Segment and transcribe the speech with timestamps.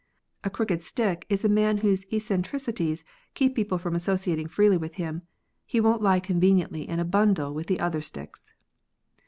[0.43, 3.05] A crooked stick is a man whose eccentricities
[3.35, 5.21] keep people from associating freely with him;
[5.63, 8.51] he won't lie conveniently in a bundle with the other sticks.